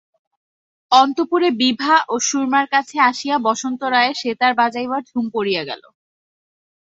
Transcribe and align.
অন্তঃপুরে 0.91 1.49
বিভা 1.61 1.95
ও 2.09 2.25
সুরমার 2.27 2.65
কাছে 2.73 2.95
আসিয়া 3.09 3.35
বসন্ত 3.47 3.81
রায়ের 3.93 4.17
সেতার 4.21 4.53
বাজাইবার 4.59 5.01
ধুম 5.09 5.25
পড়িয়া 5.35 5.63
গেল। 5.69 5.83